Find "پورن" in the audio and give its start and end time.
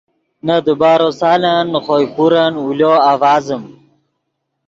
2.15-2.53